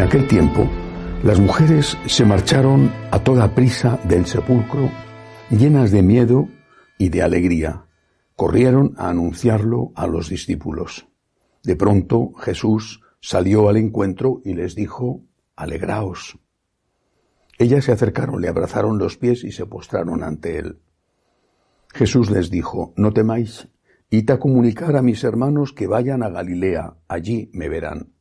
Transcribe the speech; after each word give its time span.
En 0.00 0.06
aquel 0.06 0.26
tiempo, 0.26 0.66
las 1.22 1.38
mujeres 1.38 1.98
se 2.06 2.24
marcharon 2.24 2.90
a 3.10 3.22
toda 3.22 3.54
prisa 3.54 4.00
del 4.04 4.24
sepulcro, 4.24 4.90
llenas 5.50 5.90
de 5.90 6.00
miedo 6.00 6.48
y 6.96 7.10
de 7.10 7.20
alegría. 7.20 7.84
Corrieron 8.34 8.94
a 8.96 9.10
anunciarlo 9.10 9.92
a 9.94 10.06
los 10.06 10.30
discípulos. 10.30 11.06
De 11.62 11.76
pronto 11.76 12.32
Jesús 12.32 13.02
salió 13.20 13.68
al 13.68 13.76
encuentro 13.76 14.40
y 14.42 14.54
les 14.54 14.74
dijo, 14.74 15.20
Alegraos. 15.54 16.38
Ellas 17.58 17.84
se 17.84 17.92
acercaron, 17.92 18.40
le 18.40 18.48
abrazaron 18.48 18.96
los 18.96 19.18
pies 19.18 19.44
y 19.44 19.52
se 19.52 19.66
postraron 19.66 20.24
ante 20.24 20.56
él. 20.56 20.80
Jesús 21.92 22.30
les 22.30 22.48
dijo, 22.48 22.94
No 22.96 23.12
temáis, 23.12 23.68
id 24.08 24.30
a 24.30 24.38
comunicar 24.38 24.96
a 24.96 25.02
mis 25.02 25.22
hermanos 25.24 25.74
que 25.74 25.86
vayan 25.86 26.22
a 26.22 26.30
Galilea, 26.30 26.96
allí 27.06 27.50
me 27.52 27.68
verán. 27.68 28.14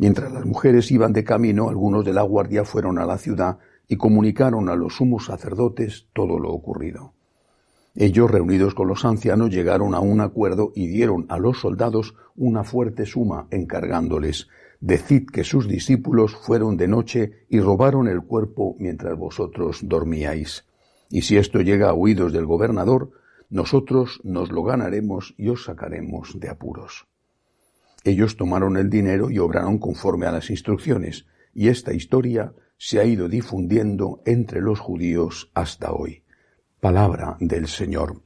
Mientras 0.00 0.32
las 0.32 0.46
mujeres 0.46 0.90
iban 0.90 1.12
de 1.12 1.24
camino, 1.24 1.68
algunos 1.68 2.06
de 2.06 2.14
la 2.14 2.22
guardia 2.22 2.64
fueron 2.64 2.98
a 2.98 3.04
la 3.04 3.18
ciudad 3.18 3.58
y 3.86 3.96
comunicaron 3.96 4.70
a 4.70 4.74
los 4.74 4.96
sumos 4.96 5.26
sacerdotes 5.26 6.06
todo 6.14 6.38
lo 6.38 6.52
ocurrido. 6.52 7.12
Ellos, 7.94 8.30
reunidos 8.30 8.72
con 8.72 8.88
los 8.88 9.04
ancianos, 9.04 9.50
llegaron 9.50 9.94
a 9.94 10.00
un 10.00 10.22
acuerdo 10.22 10.72
y 10.74 10.86
dieron 10.86 11.26
a 11.28 11.38
los 11.38 11.60
soldados 11.60 12.14
una 12.34 12.64
fuerte 12.64 13.04
suma, 13.04 13.46
encargándoles 13.50 14.48
Decid 14.80 15.26
que 15.26 15.44
sus 15.44 15.68
discípulos 15.68 16.34
fueron 16.34 16.78
de 16.78 16.88
noche 16.88 17.44
y 17.50 17.60
robaron 17.60 18.08
el 18.08 18.22
cuerpo 18.22 18.76
mientras 18.78 19.18
vosotros 19.18 19.80
dormíais. 19.82 20.64
Y 21.10 21.20
si 21.20 21.36
esto 21.36 21.60
llega 21.60 21.90
a 21.90 21.94
oídos 21.94 22.32
del 22.32 22.46
gobernador, 22.46 23.10
nosotros 23.50 24.18
nos 24.24 24.50
lo 24.50 24.62
ganaremos 24.62 25.34
y 25.36 25.50
os 25.50 25.64
sacaremos 25.64 26.40
de 26.40 26.48
apuros. 26.48 27.09
Ellos 28.04 28.36
tomaron 28.36 28.76
el 28.76 28.88
dinero 28.88 29.30
y 29.30 29.38
obraron 29.38 29.78
conforme 29.78 30.26
a 30.26 30.32
las 30.32 30.50
instrucciones, 30.50 31.26
y 31.54 31.68
esta 31.68 31.92
historia 31.92 32.52
se 32.78 32.98
ha 32.98 33.04
ido 33.04 33.28
difundiendo 33.28 34.22
entre 34.24 34.60
los 34.60 34.80
judíos 34.80 35.50
hasta 35.54 35.92
hoy. 35.92 36.22
Palabra 36.80 37.36
del 37.40 37.66
Señor. 37.66 38.22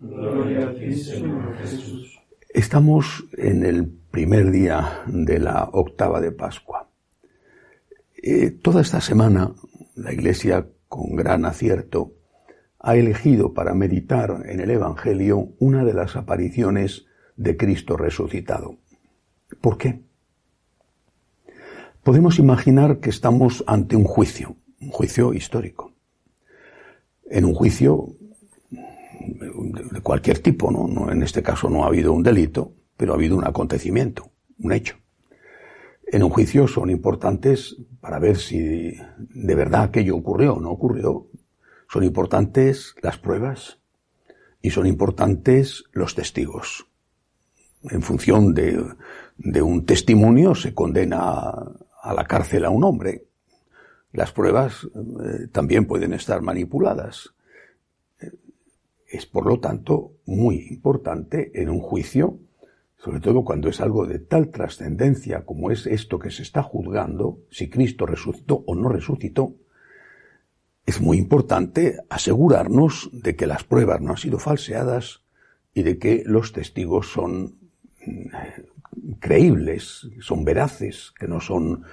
Gloria 0.00 0.68
a 0.68 0.74
ti, 0.74 0.94
Señor 0.94 1.54
Jesús. 1.58 2.18
Estamos 2.48 3.26
en 3.36 3.64
el 3.64 3.86
primer 3.86 4.50
día 4.50 5.02
de 5.06 5.38
la 5.38 5.68
octava 5.72 6.20
de 6.20 6.32
Pascua. 6.32 6.88
Eh, 8.22 8.50
toda 8.50 8.80
esta 8.80 9.00
semana 9.00 9.52
la 9.94 10.12
Iglesia, 10.12 10.66
con 10.88 11.14
gran 11.14 11.44
acierto, 11.44 12.12
ha 12.78 12.96
elegido 12.96 13.52
para 13.52 13.74
meditar 13.74 14.44
en 14.46 14.60
el 14.60 14.70
Evangelio 14.70 15.50
una 15.58 15.84
de 15.84 15.92
las 15.92 16.16
apariciones 16.16 17.06
de 17.36 17.56
Cristo 17.56 17.96
resucitado. 17.96 18.78
¿Por 19.60 19.76
qué? 19.78 20.00
Podemos 22.02 22.38
imaginar 22.38 22.98
que 22.98 23.10
estamos 23.10 23.62
ante 23.66 23.94
un 23.94 24.04
juicio, 24.04 24.56
un 24.80 24.90
juicio 24.90 25.34
histórico. 25.34 25.92
En 27.28 27.44
un 27.44 27.54
juicio 27.54 28.08
de 29.20 30.00
cualquier 30.00 30.38
tipo, 30.38 30.70
¿no? 30.70 31.12
En 31.12 31.22
este 31.22 31.42
caso 31.42 31.68
no 31.68 31.84
ha 31.84 31.88
habido 31.88 32.12
un 32.12 32.22
delito, 32.22 32.72
pero 32.96 33.12
ha 33.12 33.16
habido 33.16 33.36
un 33.36 33.44
acontecimiento, 33.46 34.30
un 34.58 34.72
hecho. 34.72 34.96
En 36.06 36.22
un 36.22 36.30
juicio 36.30 36.66
son 36.66 36.90
importantes 36.90 37.76
para 38.00 38.18
ver 38.18 38.38
si 38.38 38.96
de 39.18 39.54
verdad 39.54 39.84
aquello 39.84 40.16
ocurrió 40.16 40.54
o 40.54 40.60
no 40.60 40.70
ocurrió. 40.70 41.28
Son 41.88 42.02
importantes 42.02 42.94
las 43.02 43.18
pruebas 43.18 43.78
y 44.62 44.70
son 44.70 44.86
importantes 44.86 45.84
los 45.92 46.14
testigos. 46.14 46.86
En 47.90 48.02
función 48.02 48.54
de, 48.54 48.84
de 49.42 49.62
un 49.62 49.86
testimonio 49.86 50.54
se 50.54 50.74
condena 50.74 51.40
a 52.02 52.14
la 52.14 52.24
cárcel 52.24 52.64
a 52.66 52.70
un 52.70 52.84
hombre. 52.84 53.24
Las 54.12 54.32
pruebas 54.32 54.84
eh, 54.84 55.46
también 55.50 55.86
pueden 55.86 56.12
estar 56.12 56.42
manipuladas. 56.42 57.30
Es, 59.06 59.26
por 59.26 59.46
lo 59.46 59.58
tanto, 59.58 60.12
muy 60.26 60.68
importante 60.70 61.50
en 61.54 61.70
un 61.70 61.80
juicio, 61.80 62.38
sobre 62.98 63.20
todo 63.20 63.42
cuando 63.42 63.68
es 63.70 63.80
algo 63.80 64.06
de 64.06 64.18
tal 64.18 64.50
trascendencia 64.50 65.44
como 65.44 65.70
es 65.70 65.86
esto 65.86 66.18
que 66.18 66.30
se 66.30 66.42
está 66.42 66.62
juzgando, 66.62 67.38
si 67.50 67.70
Cristo 67.70 68.04
resucitó 68.04 68.62
o 68.66 68.74
no 68.74 68.90
resucitó, 68.90 69.54
es 70.84 71.00
muy 71.00 71.16
importante 71.16 71.98
asegurarnos 72.10 73.08
de 73.12 73.36
que 73.36 73.46
las 73.46 73.64
pruebas 73.64 74.00
no 74.00 74.10
han 74.10 74.16
sido 74.16 74.38
falseadas 74.38 75.22
y 75.72 75.82
de 75.82 75.98
que 75.98 76.22
los 76.26 76.52
testigos 76.52 77.10
son 77.10 77.59
creíbles, 79.30 80.08
son 80.18 80.44
veraces, 80.44 81.12
que 81.16 81.28
no 81.28 81.40
son 81.40 81.84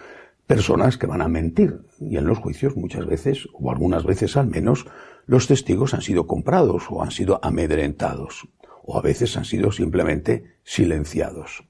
personas 0.47 0.97
que 0.97 1.05
van 1.05 1.21
a 1.21 1.27
mentir. 1.27 1.81
Y 1.99 2.17
en 2.17 2.25
los 2.25 2.39
juicios 2.39 2.75
muchas 2.75 3.05
veces, 3.05 3.47
o 3.53 3.69
algunas 3.69 4.05
veces 4.05 4.37
al 4.37 4.47
menos, 4.47 4.87
los 5.27 5.45
testigos 5.45 5.93
han 5.93 6.01
sido 6.01 6.25
comprados 6.25 6.85
o 6.89 7.03
han 7.03 7.11
sido 7.11 7.39
amedrentados, 7.43 8.49
o 8.83 8.97
a 8.97 9.03
veces 9.03 9.37
han 9.37 9.45
sido 9.45 9.71
simplemente 9.71 10.55
silenciados. 10.63 11.63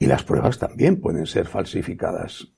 Y 0.00 0.06
las 0.06 0.24
pruebas 0.24 0.58
también 0.58 1.00
pueden 1.00 1.26
ser 1.26 1.46
falsificadas. 1.46 2.48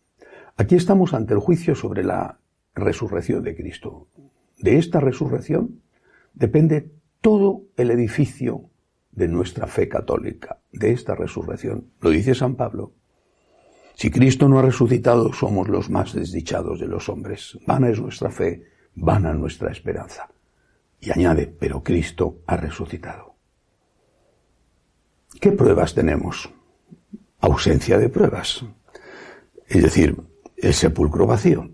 Aquí 0.57 0.77
estamos 0.77 1.13
ante 1.13 1.35
el 1.35 1.41
juicio 1.41 1.75
sobre 1.75 2.05
la 2.05 2.39
resurrección 2.75 3.43
de 3.45 3.55
Cristo. 3.55 4.09
De 4.57 4.79
esta 4.79 4.99
resurrección 4.99 5.83
depende 6.33 6.91
todo 7.21 7.65
el 7.77 7.91
edificio 7.91 8.71
de 9.15 9.29
nuestra 9.29 9.67
fe 9.67 9.89
católica, 9.89 10.59
de 10.73 10.93
esta 10.93 11.15
resurrección. 11.15 11.91
Lo 12.01 12.11
dice 12.11 12.35
San 12.35 12.57
Pablo. 12.57 12.93
Si 13.95 14.11
Cristo 14.11 14.49
no 14.49 14.59
ha 14.59 14.63
resucitado, 14.63 15.33
somos 15.33 15.69
los 15.69 15.89
más 15.89 16.15
desdichados 16.15 16.81
de 16.81 16.89
los 16.89 17.09
hombres. 17.09 17.57
Vana 17.67 17.91
es 17.91 18.01
nuestra 18.01 18.31
fe, 18.31 18.65
vana 18.95 19.33
nuestra 19.35 19.71
esperanza. 19.71 20.29
Y 21.01 21.13
añade, 21.13 21.47
pero 21.47 21.83
Cristo 21.83 22.41
ha 22.47 22.57
resucitado. 22.57 23.37
¿Qué 25.41 25.53
pruebas 25.53 25.95
tenemos? 25.95 26.51
Ausencia 27.41 27.99
de 27.99 28.09
pruebas. 28.09 28.65
Es 29.69 29.83
decir, 29.83 30.17
el 30.57 30.75
sepulcro 30.75 31.27
vacío. 31.27 31.71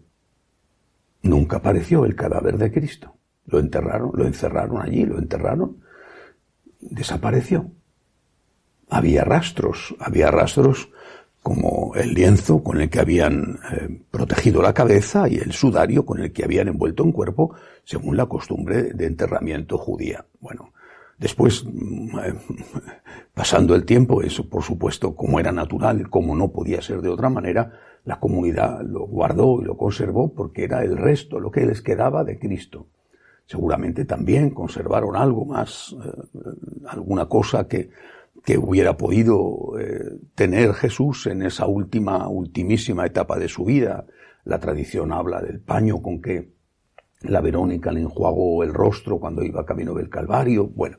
Nunca 1.23 1.59
apareció 1.59 2.05
el 2.05 2.17
cadáver 2.17 2.59
de 2.59 2.71
Cristo. 2.71 3.15
Lo 3.47 3.59
enterraron, 3.59 4.11
lo 4.15 4.27
encerraron 4.27 4.83
allí, 4.83 5.05
lo 5.05 5.19
enterraron 5.19 5.81
desapareció. 6.81 7.71
Había 8.89 9.25
rastros, 9.25 9.95
había 10.01 10.31
rastros 10.31 10.91
como 11.43 11.95
el 11.95 12.13
lienzo 12.13 12.63
con 12.63 12.81
el 12.81 12.91
que 12.91 13.01
habían 13.01 13.59
eh, 13.73 14.01
protegido 14.11 14.61
la 14.61 14.75
cabeza 14.75 15.29
y 15.29 15.37
el 15.37 15.53
sudario 15.53 16.05
con 16.05 16.21
el 16.21 16.33
que 16.33 16.45
habían 16.45 16.69
envuelto 16.69 17.03
un 17.03 17.13
cuerpo, 17.13 17.55
según 17.85 18.17
la 18.17 18.27
costumbre 18.27 18.93
de 18.93 19.07
enterramiento 19.07 19.79
judía. 19.79 20.27
Bueno, 20.41 20.73
después, 21.19 21.65
mm, 21.65 22.19
eh, 22.19 22.35
pasando 23.35 23.75
el 23.75 23.85
tiempo, 23.85 24.23
eso 24.23 24.49
por 24.49 24.63
supuesto, 24.63 25.15
como 25.15 25.41
era 25.41 25.53
natural, 25.53 26.11
como 26.11 26.37
no 26.37 26.49
podía 26.49 26.83
ser 26.83 27.01
de 27.01 27.09
otra 27.09 27.31
manera, 27.31 27.73
la 28.05 28.21
comunidad 28.21 28.83
lo 28.83 29.07
guardó 29.07 29.61
y 29.63 29.65
lo 29.65 29.77
conservó 29.77 30.35
porque 30.35 30.65
era 30.65 30.83
el 30.83 30.97
resto, 30.97 31.41
lo 31.41 31.51
que 31.51 31.65
les 31.65 31.81
quedaba 31.81 32.25
de 32.25 32.39
Cristo. 32.39 32.87
Seguramente 33.51 34.05
también 34.05 34.51
conservaron 34.51 35.17
algo 35.17 35.45
más, 35.45 35.93
eh, 36.05 36.09
alguna 36.87 37.27
cosa 37.27 37.67
que, 37.67 37.91
que 38.45 38.57
hubiera 38.57 38.97
podido 38.97 39.73
eh, 39.77 40.21
tener 40.37 40.73
Jesús 40.73 41.27
en 41.27 41.43
esa 41.43 41.67
última, 41.67 42.29
ultimísima 42.29 43.05
etapa 43.07 43.41
de 43.41 43.49
su 43.49 43.65
vida. 43.65 44.07
La 44.45 44.61
tradición 44.61 45.13
habla 45.13 45.41
del 45.41 45.59
paño 45.59 46.01
con 46.01 46.23
que 46.23 46.53
la 47.23 47.41
Verónica 47.41 47.91
le 47.91 48.03
enjuagó 48.03 48.63
el 48.63 48.73
rostro 48.73 49.19
cuando 49.19 49.43
iba 49.43 49.67
camino 49.67 49.95
del 49.95 50.09
Calvario. 50.09 50.69
Bueno, 50.69 50.99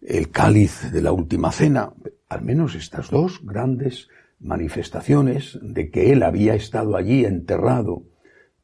el 0.00 0.32
cáliz 0.32 0.90
de 0.90 1.00
la 1.00 1.12
última 1.12 1.52
cena. 1.52 1.92
Al 2.28 2.42
menos 2.42 2.74
estas 2.74 3.08
dos 3.08 3.40
grandes 3.40 4.08
manifestaciones 4.40 5.60
de 5.62 5.92
que 5.92 6.10
él 6.10 6.24
había 6.24 6.56
estado 6.56 6.96
allí 6.96 7.24
enterrado 7.24 8.02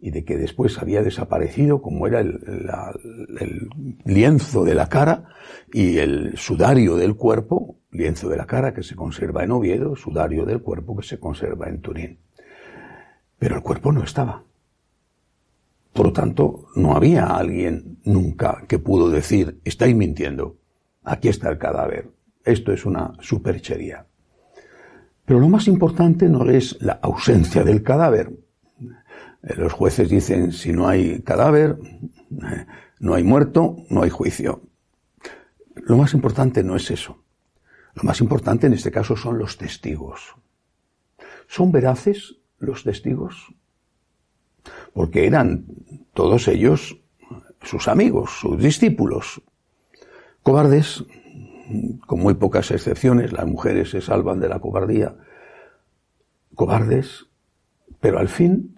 y 0.01 0.11
de 0.11 0.25
que 0.25 0.37
después 0.37 0.79
había 0.79 1.03
desaparecido 1.03 1.83
como 1.83 2.07
era 2.07 2.21
el, 2.21 2.41
lienzo 4.05 4.65
de 4.65 4.75
la 4.75 4.89
cara 4.89 5.25
y 5.73 5.99
el 5.99 6.37
sudario 6.37 6.97
del 6.97 7.17
cuerpo, 7.17 7.77
lienzo 7.91 8.29
de 8.29 8.37
la 8.37 8.47
cara 8.47 8.73
que 8.73 8.83
se 8.83 8.95
conserva 8.95 9.43
en 9.43 9.51
Oviedo, 9.51 9.97
sudario 9.97 10.45
del 10.45 10.63
cuerpo 10.63 10.97
que 10.97 11.07
se 11.07 11.19
conserva 11.19 11.69
en 11.69 11.81
Turín. 11.81 12.19
Pero 13.39 13.57
el 13.57 13.63
cuerpo 13.63 13.93
no 13.93 14.03
estaba. 14.05 14.45
Por 15.93 16.07
lo 16.07 16.13
tanto, 16.13 16.69
no 16.77 16.95
había 16.95 17.27
alguien 17.27 17.99
nunca 18.05 18.65
que 18.69 18.79
pudo 18.79 19.11
decir, 19.11 19.61
estáis 19.65 19.97
mintiendo, 19.97 20.59
aquí 21.03 21.29
está 21.29 21.49
el 21.49 21.59
cadáver, 21.59 22.11
esto 22.45 22.73
es 22.73 22.87
una 22.87 23.15
superchería. 23.21 24.07
Pero 25.25 25.41
lo 25.41 25.49
más 25.49 25.67
importante 25.67 26.29
no 26.29 26.49
es 26.49 26.81
la 26.81 27.01
ausencia 27.03 27.65
del 27.65 27.83
cadáver, 27.83 28.31
los 29.43 29.73
jueces 29.73 30.09
dicen, 30.09 30.53
si 30.53 30.73
no 30.73 30.89
hay 30.89 31.21
cadáver, 31.23 31.79
eh, 31.83 32.67
no 32.99 33.15
hay 33.15 33.23
muerto, 33.23 33.77
no 33.89 34.03
hay 34.03 34.11
juicio. 34.11 34.63
Lo 35.75 35.97
más 35.97 36.15
importante 36.15 36.63
no 36.63 36.77
es 36.77 36.91
eso. 36.91 37.23
Lo 37.95 38.03
más 38.03 38.21
importante 38.21 38.67
en 38.67 38.73
este 38.73 38.91
caso 38.91 39.17
son 39.17 39.39
los 39.39 39.57
testigos. 39.57 40.35
¿Son 41.47 41.73
veraces 41.73 42.37
los 42.59 42.85
testigos? 42.85 43.55
Porque 44.93 45.27
eran 45.27 45.65
todos 46.15 46.49
ellos 46.49 47.01
sus 47.63 47.89
amigos, 47.89 48.39
sus 48.41 48.59
discípulos. 48.63 49.43
Cobardes, 50.43 51.05
con 52.07 52.21
muy 52.21 52.35
pocas 52.35 52.71
excepciones, 52.71 53.33
las 53.33 53.47
mujeres 53.47 53.91
se 53.91 54.01
salvan 54.01 54.41
de 54.41 54.49
la 54.49 54.59
cobardía. 54.59 55.17
Cobardes, 56.55 57.27
pero 58.01 58.19
al 58.19 58.29
fin 58.29 58.78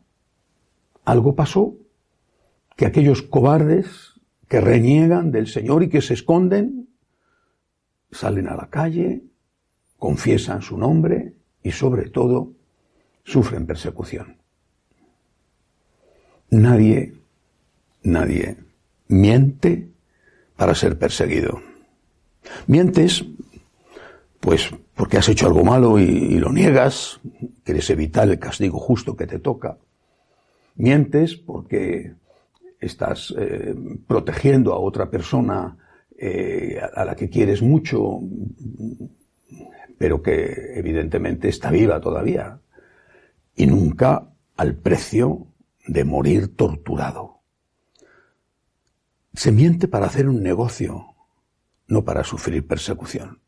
algo 1.05 1.35
pasó 1.35 1.75
que 2.77 2.87
aquellos 2.87 3.23
cobardes 3.23 4.15
que 4.49 4.61
reniegan 4.61 5.31
del 5.31 5.47
Señor 5.47 5.83
y 5.83 5.89
que 5.89 6.03
se 6.03 6.15
esconden, 6.15 6.89
salen 8.11 8.49
a 8.49 8.57
la 8.57 8.69
calle, 8.69 9.23
confiesan 9.97 10.63
su 10.63 10.77
nombre 10.77 11.35
y 11.63 11.71
sobre 11.71 12.11
todo 12.11 12.53
sufren 13.23 13.67
persecución. 13.67 14.39
Nadie, 16.51 17.15
nadie 18.03 18.57
miente 19.07 19.91
para 20.57 20.75
ser 20.75 20.99
perseguido. 20.99 21.61
Mientes, 22.67 23.25
pues 24.41 24.71
porque 24.95 25.19
has 25.19 25.29
hecho 25.29 25.47
algo 25.47 25.63
malo 25.63 25.99
y, 25.99 26.05
y 26.05 26.39
lo 26.39 26.51
niegas, 26.51 27.21
quieres 27.63 27.89
evitar 27.91 28.29
el 28.29 28.39
castigo 28.39 28.79
justo 28.81 29.17
que 29.17 29.27
te 29.27 29.39
toca 29.39 29.79
mientes 30.77 31.37
porque 31.37 32.15
estás 32.81 33.35
eh, 33.39 33.75
protegiendo 34.07 34.73
a 34.73 34.79
otra 34.79 35.11
persona 35.11 35.77
eh, 36.19 36.81
a 36.95 37.05
la 37.05 37.15
que 37.15 37.29
quieres 37.29 37.63
mucho, 37.63 38.21
pero 39.99 40.23
que 40.23 40.73
evidentemente 40.75 41.49
está 41.49 41.71
viva 41.71 42.01
todavía, 42.01 42.61
y 43.55 43.67
nunca 43.67 44.29
al 44.57 44.77
precio 44.77 45.47
de 45.87 46.05
morir 46.05 46.57
torturado. 46.57 47.41
Se 49.35 49.53
miente 49.53 49.89
para 49.89 50.07
hacer 50.07 50.29
un 50.29 50.43
negocio, 50.43 51.15
no 51.87 52.05
para 52.05 52.25
sufrir 52.25 52.67
persecución. 52.67 53.41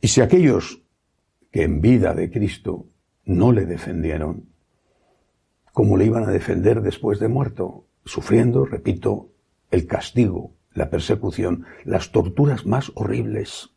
Y 0.00 0.08
si 0.08 0.20
aquellos 0.20 0.82
que 1.50 1.62
en 1.62 1.80
vida 1.80 2.14
de 2.14 2.30
Cristo 2.30 2.86
no 3.24 3.52
le 3.52 3.64
defendieron, 3.64 4.53
cómo 5.74 5.96
le 5.96 6.06
iban 6.06 6.22
a 6.22 6.30
defender 6.30 6.80
después 6.82 7.18
de 7.18 7.26
muerto, 7.26 7.84
sufriendo, 8.04 8.64
repito, 8.64 9.30
el 9.72 9.88
castigo, 9.88 10.52
la 10.72 10.88
persecución, 10.88 11.66
las 11.84 12.12
torturas 12.12 12.64
más 12.64 12.92
horribles. 12.94 13.70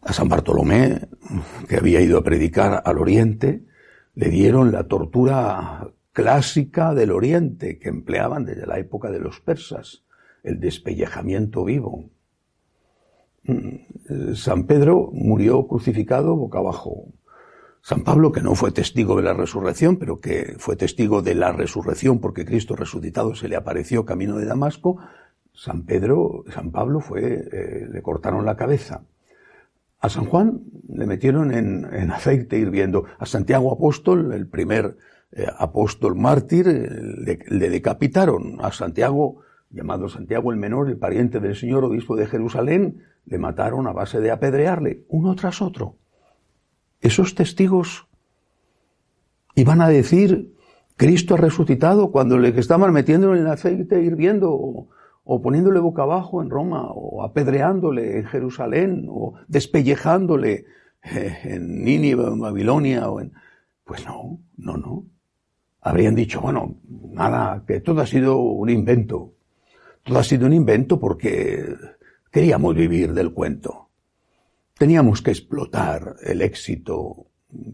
A 0.00 0.14
San 0.14 0.30
Bartolomé, 0.30 1.08
que 1.68 1.76
había 1.76 2.00
ido 2.00 2.18
a 2.18 2.24
predicar 2.24 2.82
al 2.86 2.98
Oriente, 2.98 3.66
le 4.14 4.30
dieron 4.30 4.72
la 4.72 4.84
tortura 4.84 5.90
clásica 6.12 6.94
del 6.94 7.10
Oriente 7.10 7.78
que 7.78 7.90
empleaban 7.90 8.46
desde 8.46 8.66
la 8.66 8.78
época 8.78 9.10
de 9.10 9.20
los 9.20 9.40
persas, 9.40 10.04
el 10.42 10.58
despellejamiento 10.58 11.64
vivo. 11.64 12.08
Mm, 13.42 14.32
San 14.34 14.64
Pedro 14.64 15.10
murió 15.12 15.66
crucificado 15.66 16.34
boca 16.34 16.60
abajo, 16.60 17.08
San 17.88 18.02
Pablo, 18.02 18.32
que 18.32 18.42
no 18.42 18.56
fue 18.56 18.72
testigo 18.72 19.14
de 19.14 19.22
la 19.22 19.32
resurrección, 19.32 19.96
pero 19.96 20.18
que 20.18 20.56
fue 20.58 20.74
testigo 20.74 21.22
de 21.22 21.36
la 21.36 21.52
resurrección 21.52 22.18
porque 22.18 22.44
Cristo 22.44 22.74
resucitado 22.74 23.36
se 23.36 23.48
le 23.48 23.54
apareció 23.54 24.04
camino 24.04 24.38
de 24.38 24.44
Damasco, 24.44 24.96
San 25.52 25.82
Pedro, 25.82 26.42
San 26.52 26.72
Pablo 26.72 26.98
fue, 26.98 27.48
eh, 27.52 27.86
le 27.88 28.02
cortaron 28.02 28.44
la 28.44 28.56
cabeza. 28.56 29.02
A 30.00 30.08
San 30.08 30.24
Juan 30.24 30.62
le 30.88 31.06
metieron 31.06 31.54
en, 31.54 32.10
aceite 32.10 32.58
hirviendo. 32.58 33.04
A 33.20 33.24
Santiago 33.24 33.72
Apóstol, 33.72 34.32
el 34.32 34.48
primer 34.48 34.96
eh, 35.30 35.46
apóstol 35.56 36.16
mártir, 36.16 36.66
le, 36.66 37.38
le, 37.46 37.70
decapitaron. 37.70 38.58
A 38.62 38.72
Santiago, 38.72 39.42
llamado 39.70 40.08
Santiago 40.08 40.50
el 40.50 40.58
Menor, 40.58 40.88
el 40.88 40.98
pariente 40.98 41.38
del 41.38 41.54
Señor, 41.54 41.84
obispo 41.84 42.16
de 42.16 42.26
Jerusalén, 42.26 43.04
le 43.26 43.38
mataron 43.38 43.86
a 43.86 43.92
base 43.92 44.18
de 44.18 44.32
apedrearle, 44.32 45.04
uno 45.08 45.36
tras 45.36 45.62
otro 45.62 45.98
esos 47.06 47.34
testigos 47.34 48.06
iban 49.54 49.80
a 49.80 49.88
decir, 49.88 50.54
Cristo 50.96 51.34
ha 51.34 51.38
resucitado 51.38 52.10
cuando 52.10 52.38
le 52.38 52.48
estaban 52.58 52.92
metiendo 52.92 53.34
en 53.34 53.40
el 53.40 53.46
aceite 53.46 54.02
hirviendo 54.02 54.52
o, 54.52 55.42
poniéndole 55.42 55.80
boca 55.80 56.02
abajo 56.02 56.42
en 56.42 56.50
Roma 56.50 56.88
o 56.90 57.24
apedreándole 57.24 58.18
en 58.18 58.26
Jerusalén 58.26 59.06
o 59.08 59.34
despellejándole 59.48 60.66
en 61.02 61.84
Nínive 61.84 62.24
o 62.24 62.32
en 62.32 62.40
Babilonia 62.40 63.08
o 63.10 63.20
en... 63.20 63.32
Pues 63.84 64.04
no, 64.04 64.40
no, 64.56 64.76
no. 64.76 65.04
Habrían 65.80 66.16
dicho, 66.16 66.40
bueno, 66.40 66.76
nada, 67.12 67.62
que 67.66 67.80
todo 67.80 68.00
ha 68.00 68.06
sido 68.06 68.38
un 68.38 68.68
invento. 68.68 69.34
Todo 70.02 70.18
ha 70.18 70.24
sido 70.24 70.46
un 70.46 70.52
invento 70.52 70.98
porque 70.98 71.64
queríamos 72.32 72.74
vivir 72.74 73.12
del 73.12 73.32
cuento. 73.32 73.85
Teníamos 74.78 75.22
que 75.22 75.30
explotar 75.30 76.16
el 76.22 76.42
éxito 76.42 77.28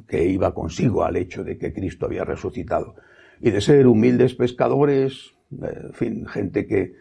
que 0.07 0.25
iba 0.25 0.55
consigo 0.55 1.03
al 1.03 1.17
hecho 1.17 1.43
de 1.43 1.59
que 1.59 1.73
Cristo 1.73 2.07
había 2.07 2.25
resucitado. 2.25 2.95
Y 3.41 3.51
de 3.51 3.61
ser 3.61 3.89
humildes 3.89 4.35
pescadores, 4.35 5.33
en 5.51 5.93
fin, 5.95 6.27
gente 6.27 6.65
que, 6.67 6.95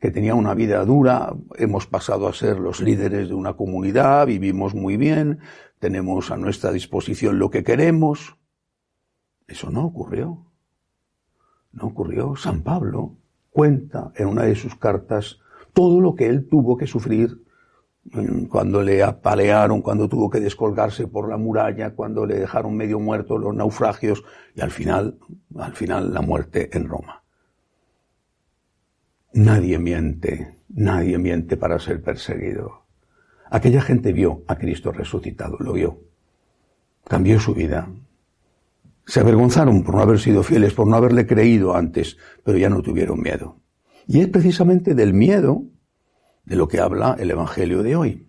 que 0.00 0.12
tenía 0.12 0.36
una 0.36 0.54
vida 0.54 0.84
dura, 0.84 1.34
hemos 1.56 1.88
pasado 1.88 2.28
a 2.28 2.32
ser 2.34 2.60
los 2.60 2.80
líderes 2.80 3.28
de 3.28 3.34
una 3.34 3.54
comunidad, 3.54 4.28
vivimos 4.28 4.76
muy 4.76 4.96
bien, 4.96 5.40
tenemos 5.80 6.30
a 6.30 6.36
nuestra 6.36 6.70
disposición 6.70 7.40
lo 7.40 7.50
que 7.50 7.64
queremos. 7.64 8.36
Eso 9.48 9.70
no 9.70 9.84
ocurrió. 9.84 10.46
No 11.72 11.88
ocurrió. 11.88 12.36
San 12.36 12.62
Pablo 12.62 13.16
cuenta 13.50 14.12
en 14.14 14.28
una 14.28 14.44
de 14.44 14.54
sus 14.54 14.76
cartas 14.76 15.40
todo 15.72 16.00
lo 16.00 16.14
que 16.14 16.26
él 16.26 16.48
tuvo 16.48 16.76
que 16.76 16.86
sufrir 16.86 17.42
cuando 18.48 18.82
le 18.82 19.02
apalearon, 19.02 19.82
cuando 19.82 20.08
tuvo 20.08 20.30
que 20.30 20.40
descolgarse 20.40 21.06
por 21.06 21.28
la 21.28 21.36
muralla, 21.36 21.94
cuando 21.94 22.24
le 22.24 22.38
dejaron 22.38 22.76
medio 22.76 22.98
muerto 22.98 23.38
los 23.38 23.54
naufragios 23.54 24.24
y 24.54 24.60
al 24.60 24.70
final, 24.70 25.18
al 25.56 25.74
final 25.74 26.12
la 26.12 26.22
muerte 26.22 26.70
en 26.76 26.88
Roma. 26.88 27.22
Nadie 29.34 29.78
miente, 29.78 30.58
nadie 30.68 31.18
miente 31.18 31.56
para 31.56 31.78
ser 31.78 32.02
perseguido. 32.02 32.86
Aquella 33.50 33.82
gente 33.82 34.12
vio 34.12 34.42
a 34.46 34.56
Cristo 34.56 34.90
resucitado, 34.90 35.56
lo 35.58 35.72
vio. 35.72 36.00
Cambió 37.04 37.38
su 37.40 37.54
vida. 37.54 37.90
Se 39.06 39.20
avergonzaron 39.20 39.82
por 39.82 39.94
no 39.94 40.02
haber 40.02 40.18
sido 40.18 40.42
fieles, 40.42 40.74
por 40.74 40.86
no 40.86 40.96
haberle 40.96 41.26
creído 41.26 41.74
antes, 41.74 42.18
pero 42.44 42.58
ya 42.58 42.68
no 42.68 42.82
tuvieron 42.82 43.20
miedo. 43.20 43.56
Y 44.06 44.20
es 44.20 44.28
precisamente 44.28 44.94
del 44.94 45.14
miedo 45.14 45.64
de 46.48 46.56
lo 46.56 46.66
que 46.66 46.80
habla 46.80 47.14
el 47.18 47.30
Evangelio 47.30 47.82
de 47.82 47.94
hoy. 47.94 48.26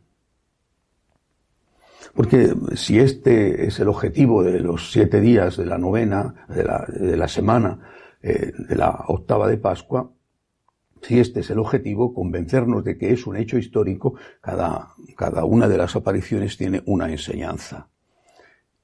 Porque 2.14 2.54
si 2.76 3.00
este 3.00 3.66
es 3.66 3.80
el 3.80 3.88
objetivo 3.88 4.44
de 4.44 4.60
los 4.60 4.92
siete 4.92 5.22
días 5.22 5.56
de 5.56 5.66
la 5.66 5.78
novena, 5.78 6.46
de 6.50 7.16
la, 7.16 7.28
semana, 7.30 7.80
eh, 8.22 8.52
de 8.58 8.76
la 8.76 9.06
octava 9.08 9.48
de 9.48 9.58
Pascua, 9.58 10.12
si 11.02 11.20
este 11.20 11.40
es 11.40 11.50
el 11.50 11.60
objetivo, 11.60 12.14
convencernos 12.14 12.84
de 12.84 12.98
que 12.98 13.14
es 13.14 13.26
un 13.26 13.38
hecho 13.38 13.58
histórico, 13.58 14.16
cada, 14.42 14.90
cada 15.16 15.46
una 15.46 15.70
de 15.70 15.78
las 15.78 15.96
apariciones 15.96 16.58
tiene 16.58 16.84
una 16.88 17.10
enseñanza. 17.10 17.88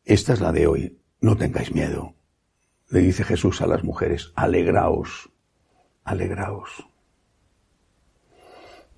Esta 0.06 0.32
es 0.32 0.40
la 0.40 0.54
de 0.54 0.68
hoy. 0.68 0.98
No 1.20 1.36
tengáis 1.36 1.76
miedo. 1.76 2.14
Le 2.90 3.02
dice 3.02 3.26
Jesús 3.26 3.62
a 3.62 3.68
las 3.68 3.84
mujeres, 3.84 4.32
alegraos, 4.36 5.30
alegraos. 6.06 6.88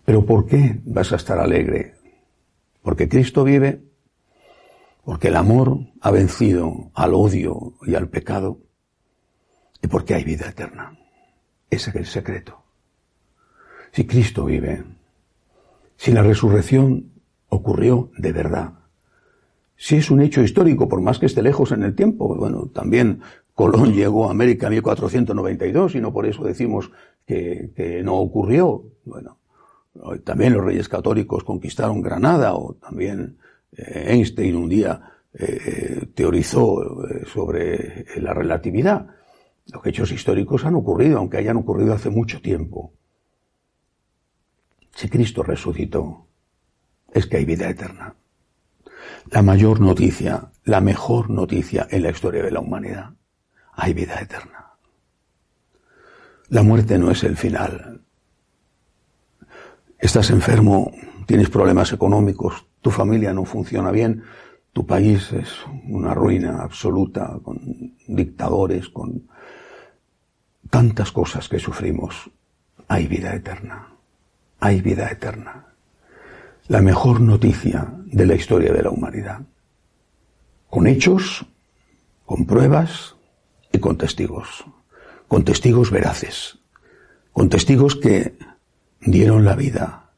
Pero 0.07 0.25
¿por 0.25 0.45
qué 0.45 0.79
vas 0.85 1.11
a 1.11 1.17
estar 1.17 1.37
alegre? 1.37 1.95
Porque 2.81 3.09
Cristo 3.09 3.43
vive, 3.43 3.81
porque 5.03 5.27
el 5.27 5.35
amor 5.35 5.79
ha 5.99 6.11
vencido 6.11 6.91
al 6.93 7.13
odio 7.13 7.73
y 7.85 7.93
al 7.95 8.07
pecado. 8.07 8.57
¿Y 9.81 9.87
por 9.87 10.05
qué 10.05 10.13
hay 10.13 10.23
vida 10.23 10.47
eterna? 10.47 10.97
Ese 11.69 11.89
es 11.89 11.95
el 11.97 12.05
secreto. 12.05 12.63
Si 13.91 14.07
Cristo 14.07 14.45
vive, 14.45 14.81
si 15.97 16.13
la 16.13 16.23
resurrección 16.23 17.11
ocurrió 17.49 18.09
de 18.17 18.31
verdad, 18.31 18.75
si 19.75 19.97
es 19.97 20.09
un 20.09 20.21
hecho 20.21 20.41
histórico, 20.41 20.87
por 20.87 21.01
más 21.01 21.19
que 21.19 21.25
esté 21.25 21.41
lejos 21.41 21.73
en 21.73 21.83
el 21.83 21.95
tiempo, 21.95 22.33
bueno, 22.33 22.67
también 22.73 23.19
Colón 23.53 23.91
llegó 23.91 24.29
a 24.29 24.31
América 24.31 24.67
en 24.67 24.75
1492 24.75 25.95
y 25.95 25.99
no 25.99 26.13
por 26.13 26.25
eso 26.25 26.45
decimos 26.45 26.91
que, 27.25 28.01
no 28.05 28.15
ocurrió. 28.15 28.85
Bueno, 29.03 29.39
también 30.23 30.53
los 30.53 30.63
reyes 30.63 30.89
católicos 30.89 31.43
conquistaron 31.43 32.01
Granada 32.01 32.55
o 32.55 32.75
también 32.75 33.37
eh, 33.71 34.05
Einstein 34.07 34.55
un 34.55 34.69
día 34.69 35.01
eh, 35.33 36.07
teorizó 36.13 37.07
eh, 37.07 37.25
sobre 37.31 38.05
la 38.17 38.33
relatividad. 38.33 39.07
Los 39.67 39.85
hechos 39.85 40.11
históricos 40.11 40.65
han 40.65 40.75
ocurrido, 40.75 41.17
aunque 41.17 41.37
hayan 41.37 41.57
ocurrido 41.57 41.93
hace 41.93 42.09
mucho 42.09 42.41
tiempo. 42.41 42.93
Si 44.95 45.09
Cristo 45.09 45.43
resucitó, 45.43 46.27
es 47.11 47.27
que 47.27 47.37
hay 47.37 47.45
vida 47.45 47.69
eterna. 47.69 48.15
La 49.29 49.41
mayor 49.41 49.79
noticia, 49.79 50.51
la 50.63 50.81
mejor 50.81 51.29
noticia 51.29 51.87
en 51.91 52.03
la 52.03 52.09
historia 52.09 52.43
de 52.43 52.51
la 52.51 52.61
humanidad. 52.61 53.13
Hay 53.73 53.93
vida 53.93 54.19
eterna. 54.19 54.73
La 56.49 56.63
muerte 56.63 56.97
no 56.97 57.11
es 57.11 57.23
el 57.23 57.35
final. 57.35 58.06
Estás 59.99 60.29
enfermo, 60.29 60.91
tienes 61.25 61.49
problemas 61.49 61.91
económicos, 61.91 62.65
tu 62.81 62.91
familia 62.91 63.33
no 63.33 63.45
funciona 63.45 63.91
bien, 63.91 64.23
tu 64.71 64.85
país 64.85 65.31
es 65.33 65.49
una 65.89 66.13
ruina 66.13 66.61
absoluta, 66.61 67.39
con 67.43 67.59
dictadores, 68.07 68.89
con 68.89 69.23
tantas 70.69 71.11
cosas 71.11 71.49
que 71.49 71.57
sufrimos. 71.57 72.29
Hay 72.87 73.07
vida 73.07 73.33
eterna. 73.33 73.87
Hay 74.59 74.81
vida 74.81 75.09
eterna. 75.09 75.65
La 76.67 76.81
mejor 76.81 77.21
noticia 77.21 77.91
de 78.05 78.25
la 78.27 78.35
historia 78.35 78.71
de 78.71 78.83
la 78.83 78.91
humanidad. 78.91 79.41
Con 80.69 80.85
hechos, 80.85 81.45
con 82.25 82.45
pruebas 82.45 83.15
y 83.71 83.79
con 83.79 83.97
testigos. 83.97 84.63
Con 85.27 85.43
testigos 85.43 85.89
veraces. 85.89 86.59
Con 87.33 87.49
testigos 87.49 87.95
que 87.95 88.37
dieron 89.11 89.45
la 89.45 89.55
vida 89.55 90.11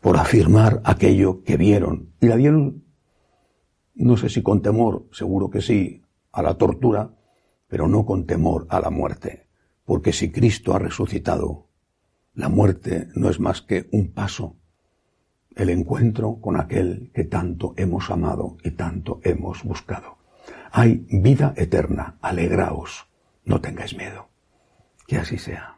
por 0.00 0.16
afirmar 0.16 0.80
aquello 0.84 1.42
que 1.42 1.56
vieron. 1.56 2.14
Y 2.20 2.26
la 2.26 2.36
dieron 2.36 2.84
no 3.98 4.16
sé 4.16 4.28
si 4.28 4.42
con 4.42 4.62
temor, 4.62 5.06
seguro 5.10 5.50
que 5.50 5.60
sí, 5.60 6.04
a 6.32 6.40
la 6.40 6.54
tortura, 6.54 7.10
pero 7.66 7.88
no 7.88 8.06
con 8.06 8.26
temor 8.26 8.66
a 8.70 8.80
la 8.80 8.90
muerte, 8.90 9.48
porque 9.84 10.12
si 10.12 10.30
Cristo 10.30 10.74
ha 10.74 10.78
resucitado, 10.78 11.66
la 12.34 12.48
muerte 12.48 13.08
no 13.14 13.28
es 13.28 13.40
más 13.40 13.60
que 13.60 13.88
un 13.90 14.12
paso, 14.12 14.56
el 15.56 15.70
encuentro 15.70 16.40
con 16.40 16.60
aquel 16.60 17.10
que 17.12 17.24
tanto 17.24 17.74
hemos 17.76 18.08
amado 18.10 18.56
y 18.62 18.70
tanto 18.70 19.20
hemos 19.24 19.64
buscado. 19.64 20.18
Hay 20.70 21.04
vida 21.10 21.52
eterna, 21.56 22.18
alegraos, 22.20 23.08
no 23.44 23.60
tengáis 23.60 23.96
miedo. 23.96 24.28
Que 25.08 25.16
así 25.16 25.38
sea. 25.38 25.77